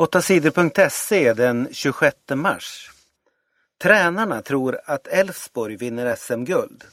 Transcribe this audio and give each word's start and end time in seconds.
8sidor.se 0.00 1.32
den 1.32 1.68
26 1.72 2.16
mars. 2.34 2.90
Tränarna 3.82 4.42
tror 4.42 4.80
att 4.84 5.06
Elfsborg 5.06 5.76
vinner 5.76 6.16
SM-guld. 6.16 6.84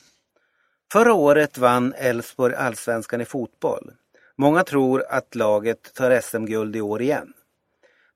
Förra 0.91 1.13
året 1.13 1.57
vann 1.57 1.93
Elfsborg 1.97 2.55
allsvenskan 2.55 3.21
i 3.21 3.25
fotboll. 3.25 3.91
Många 4.38 4.63
tror 4.63 5.04
att 5.09 5.35
laget 5.35 5.93
tar 5.93 6.21
SM-guld 6.21 6.75
i 6.75 6.81
år 6.81 7.01
igen. 7.01 7.33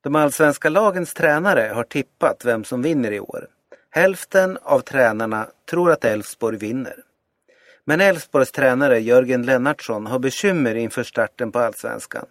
De 0.04 0.16
allsvenska 0.16 0.70
lagens 0.70 1.14
tränare 1.14 1.72
har 1.74 1.84
tippat 1.84 2.46
vem 2.46 2.64
som 2.64 2.82
vinner 2.82 3.12
i 3.12 3.20
år. 3.20 3.48
Hälften 3.90 4.58
av 4.62 4.80
tränarna 4.80 5.48
tror 5.70 5.92
att 5.92 6.06
Elfsborg 6.06 6.58
vinner. 6.58 6.96
Men 7.86 8.02
Elfsborgs 8.02 8.52
tränare 8.52 9.00
Jörgen 9.00 9.44
Lennartsson 9.46 10.06
har 10.06 10.20
bekymmer 10.20 10.76
inför 10.76 11.04
starten 11.04 11.52
på 11.52 11.60
allsvenskan. 11.60 12.26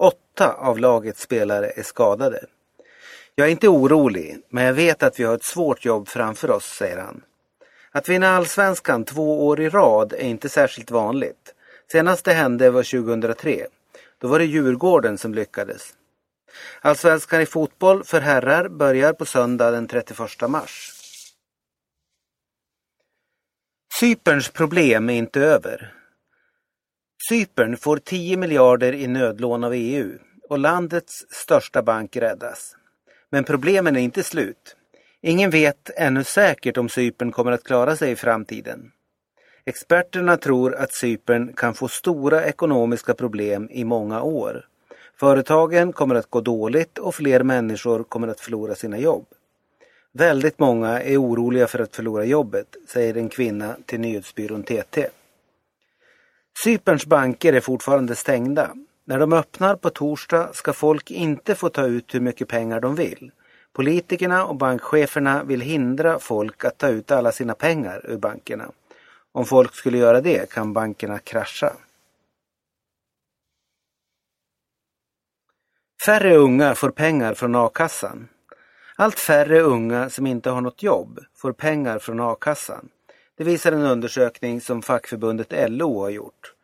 Åtta 0.00 0.52
av 0.52 0.78
lagets 0.78 1.22
spelare 1.22 1.70
är 1.70 1.82
skadade. 1.82 2.46
Jag 3.34 3.46
är 3.46 3.50
inte 3.50 3.68
orolig, 3.68 4.38
men 4.48 4.64
jag 4.64 4.72
vet 4.72 5.02
att 5.02 5.20
vi 5.20 5.24
har 5.24 5.34
ett 5.34 5.44
svårt 5.44 5.84
jobb 5.84 6.08
framför 6.08 6.50
oss, 6.50 6.64
säger 6.64 6.98
han. 6.98 7.22
Att 7.92 8.08
vinna 8.08 8.28
allsvenskan 8.28 9.04
två 9.04 9.46
år 9.46 9.60
i 9.60 9.68
rad 9.68 10.12
är 10.12 10.24
inte 10.24 10.48
särskilt 10.48 10.90
vanligt. 10.90 11.54
Senast 11.92 12.24
det 12.24 12.32
hände 12.32 12.70
var 12.70 12.82
2003. 12.82 13.66
Då 14.18 14.28
var 14.28 14.38
det 14.38 14.44
Djurgården 14.44 15.18
som 15.18 15.34
lyckades. 15.34 15.94
Allsvenskan 16.80 17.40
i 17.40 17.46
fotboll 17.46 18.04
för 18.04 18.20
herrar 18.20 18.68
börjar 18.68 19.12
på 19.12 19.24
söndag 19.24 19.70
den 19.70 19.88
31 19.88 20.18
mars. 20.48 20.92
Cyperns 24.00 24.48
problem 24.48 25.10
är 25.10 25.14
inte 25.14 25.40
över. 25.40 25.94
Cypern 27.28 27.76
får 27.76 27.96
10 27.96 28.36
miljarder 28.36 28.92
i 28.92 29.06
nödlån 29.06 29.64
av 29.64 29.72
EU 29.74 30.18
och 30.48 30.58
landets 30.58 31.24
största 31.30 31.82
bank 31.82 32.16
räddas. 32.16 32.76
Men 33.30 33.44
problemen 33.44 33.96
är 33.96 34.00
inte 34.00 34.22
slut. 34.22 34.76
Ingen 35.20 35.50
vet 35.50 35.90
ännu 35.96 36.24
säkert 36.24 36.76
om 36.76 36.88
Cypern 36.88 37.32
kommer 37.32 37.52
att 37.52 37.64
klara 37.64 37.96
sig 37.96 38.10
i 38.10 38.16
framtiden. 38.16 38.90
Experterna 39.64 40.36
tror 40.36 40.74
att 40.74 40.92
Cypern 40.92 41.52
kan 41.52 41.74
få 41.74 41.88
stora 41.88 42.44
ekonomiska 42.44 43.14
problem 43.14 43.68
i 43.70 43.84
många 43.84 44.22
år. 44.22 44.66
Företagen 45.20 45.92
kommer 45.92 46.14
att 46.14 46.30
gå 46.30 46.40
dåligt 46.40 46.98
och 46.98 47.14
fler 47.14 47.42
människor 47.42 48.02
kommer 48.02 48.28
att 48.28 48.40
förlora 48.40 48.74
sina 48.74 48.98
jobb. 48.98 49.26
Väldigt 50.12 50.58
många 50.58 51.02
är 51.02 51.22
oroliga 51.22 51.66
för 51.66 51.78
att 51.78 51.96
förlora 51.96 52.24
jobbet, 52.24 52.76
säger 52.88 53.16
en 53.16 53.28
kvinna 53.28 53.76
till 53.86 54.00
nyhetsbyrån 54.00 54.62
TT. 54.62 55.06
Cyperns 56.66 57.06
banker 57.06 57.52
är 57.52 57.60
fortfarande 57.60 58.16
stängda. 58.16 58.74
När 59.04 59.18
de 59.18 59.32
öppnar 59.32 59.76
på 59.76 59.90
torsdag 59.90 60.50
ska 60.52 60.72
folk 60.72 61.10
inte 61.10 61.54
få 61.54 61.68
ta 61.68 61.86
ut 61.86 62.14
hur 62.14 62.20
mycket 62.20 62.48
pengar 62.48 62.80
de 62.80 62.94
vill. 62.94 63.30
Politikerna 63.72 64.44
och 64.44 64.56
bankcheferna 64.56 65.44
vill 65.44 65.60
hindra 65.60 66.18
folk 66.18 66.64
att 66.64 66.78
ta 66.78 66.88
ut 66.88 67.10
alla 67.10 67.32
sina 67.32 67.54
pengar 67.54 68.00
ur 68.04 68.18
bankerna. 68.18 68.70
Om 69.32 69.44
folk 69.44 69.74
skulle 69.74 69.98
göra 69.98 70.20
det 70.20 70.50
kan 70.50 70.72
bankerna 70.72 71.18
krascha. 71.18 71.72
Färre 76.06 76.36
unga 76.36 76.74
får 76.74 76.90
pengar 76.90 77.34
från 77.34 77.54
a-kassan. 77.54 78.28
Allt 78.96 79.18
färre 79.18 79.60
unga 79.60 80.10
som 80.10 80.26
inte 80.26 80.50
har 80.50 80.60
något 80.60 80.82
jobb 80.82 81.20
får 81.34 81.52
pengar 81.52 81.98
från 81.98 82.20
a-kassan. 82.20 82.88
Det 83.36 83.44
visar 83.44 83.72
en 83.72 83.82
undersökning 83.82 84.60
som 84.60 84.82
fackförbundet 84.82 85.70
LO 85.70 86.00
har 86.00 86.10
gjort. 86.10 86.55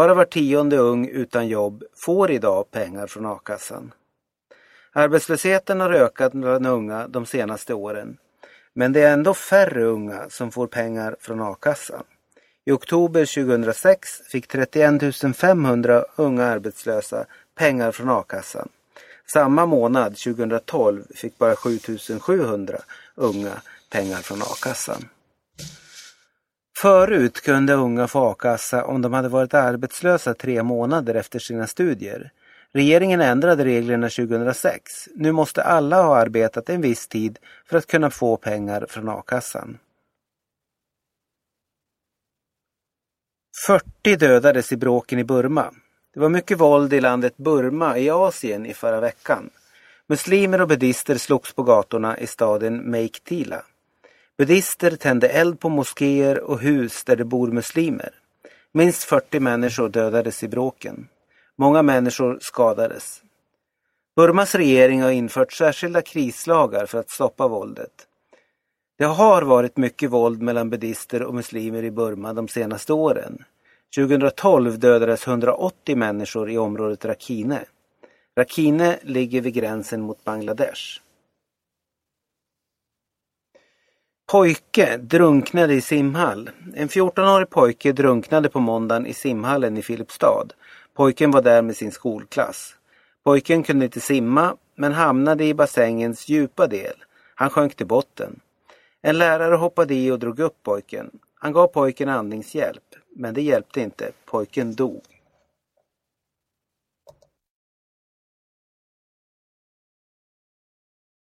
Bara 0.00 0.14
var 0.14 0.24
tionde 0.24 0.76
ung 0.76 1.08
utan 1.08 1.48
jobb 1.48 1.84
får 1.96 2.30
idag 2.30 2.70
pengar 2.70 3.06
från 3.06 3.26
a-kassan. 3.26 3.92
Arbetslösheten 4.92 5.80
har 5.80 5.90
ökat 5.90 6.32
bland 6.32 6.66
unga 6.66 7.08
de 7.08 7.26
senaste 7.26 7.74
åren. 7.74 8.16
Men 8.74 8.92
det 8.92 9.02
är 9.02 9.12
ändå 9.12 9.34
färre 9.34 9.84
unga 9.84 10.30
som 10.30 10.50
får 10.50 10.66
pengar 10.66 11.16
från 11.20 11.40
a-kassan. 11.40 12.02
I 12.64 12.70
oktober 12.70 13.44
2006 13.44 14.10
fick 14.28 14.46
31 14.46 15.36
500 15.36 16.04
unga 16.16 16.44
arbetslösa 16.44 17.26
pengar 17.58 17.92
från 17.92 18.10
a-kassan. 18.10 18.68
Samma 19.32 19.66
månad 19.66 20.16
2012 20.16 21.04
fick 21.14 21.38
bara 21.38 21.56
7 21.56 21.78
700 22.20 22.78
unga 23.14 23.52
pengar 23.90 24.18
från 24.18 24.42
a-kassan. 24.42 25.04
Förut 26.80 27.40
kunde 27.40 27.72
unga 27.72 28.08
få 28.08 28.30
a-kassa 28.30 28.84
om 28.84 29.02
de 29.02 29.12
hade 29.12 29.28
varit 29.28 29.54
arbetslösa 29.54 30.34
tre 30.34 30.62
månader 30.62 31.14
efter 31.14 31.38
sina 31.38 31.66
studier. 31.66 32.30
Regeringen 32.72 33.20
ändrade 33.20 33.64
reglerna 33.64 34.08
2006. 34.08 35.08
Nu 35.14 35.32
måste 35.32 35.62
alla 35.62 36.02
ha 36.02 36.16
arbetat 36.16 36.68
en 36.68 36.80
viss 36.80 37.08
tid 37.08 37.38
för 37.66 37.78
att 37.78 37.86
kunna 37.86 38.10
få 38.10 38.36
pengar 38.36 38.86
från 38.88 39.08
a-kassan. 39.08 39.78
40 43.66 44.16
dödades 44.16 44.72
i 44.72 44.76
bråken 44.76 45.18
i 45.18 45.24
Burma. 45.24 45.74
Det 46.14 46.20
var 46.20 46.28
mycket 46.28 46.60
våld 46.60 46.92
i 46.92 47.00
landet 47.00 47.36
Burma 47.36 47.98
i 47.98 48.10
Asien 48.10 48.66
i 48.66 48.74
förra 48.74 49.00
veckan. 49.00 49.50
Muslimer 50.06 50.60
och 50.60 50.68
buddister 50.68 51.16
slogs 51.16 51.54
på 51.54 51.62
gatorna 51.62 52.18
i 52.18 52.26
staden 52.26 52.76
Meiktila. 52.76 53.62
Buddister 54.40 54.96
tände 54.96 55.28
eld 55.28 55.60
på 55.60 55.68
moskéer 55.68 56.40
och 56.40 56.60
hus 56.60 57.04
där 57.04 57.16
det 57.16 57.24
bor 57.24 57.48
muslimer. 57.48 58.10
Minst 58.72 59.04
40 59.04 59.40
människor 59.40 59.88
dödades 59.88 60.42
i 60.42 60.48
bråken. 60.48 61.08
Många 61.56 61.82
människor 61.82 62.38
skadades. 62.40 63.22
Burmas 64.16 64.54
regering 64.54 65.02
har 65.02 65.10
infört 65.10 65.52
särskilda 65.52 66.02
krislagar 66.02 66.86
för 66.86 66.98
att 66.98 67.10
stoppa 67.10 67.48
våldet. 67.48 67.90
Det 68.98 69.04
har 69.04 69.42
varit 69.42 69.76
mycket 69.76 70.10
våld 70.10 70.42
mellan 70.42 70.70
buddister 70.70 71.22
och 71.22 71.34
muslimer 71.34 71.82
i 71.82 71.90
Burma 71.90 72.32
de 72.32 72.48
senaste 72.48 72.92
åren. 72.92 73.44
2012 73.96 74.78
dödades 74.78 75.26
180 75.26 75.96
människor 75.96 76.50
i 76.50 76.58
området 76.58 77.04
Rakhine. 77.04 77.64
Rakhine 78.36 78.98
ligger 79.02 79.40
vid 79.40 79.54
gränsen 79.54 80.00
mot 80.00 80.24
Bangladesh. 80.24 81.00
Pojke 84.30 84.96
drunknade 84.96 85.74
i 85.74 85.80
simhall. 85.80 86.50
En 86.74 86.88
14-årig 86.88 87.50
pojke 87.50 87.92
drunknade 87.92 88.48
på 88.48 88.60
måndagen 88.60 89.06
i 89.06 89.14
simhallen 89.14 89.76
i 89.76 89.82
Filipstad. 89.82 90.46
Pojken 90.94 91.30
var 91.30 91.42
där 91.42 91.62
med 91.62 91.76
sin 91.76 91.92
skolklass. 91.92 92.74
Pojken 93.24 93.62
kunde 93.62 93.84
inte 93.84 94.00
simma 94.00 94.56
men 94.74 94.92
hamnade 94.92 95.44
i 95.44 95.54
bassängens 95.54 96.28
djupa 96.28 96.66
del. 96.66 96.94
Han 97.34 97.50
sjönk 97.50 97.74
till 97.74 97.86
botten. 97.86 98.40
En 99.02 99.18
lärare 99.18 99.54
hoppade 99.54 99.94
i 99.94 100.10
och 100.10 100.18
drog 100.18 100.38
upp 100.38 100.62
pojken. 100.62 101.10
Han 101.34 101.52
gav 101.52 101.66
pojken 101.66 102.08
andningshjälp, 102.08 102.84
men 103.16 103.34
det 103.34 103.42
hjälpte 103.42 103.80
inte. 103.80 104.12
Pojken 104.24 104.74
dog. 104.74 105.02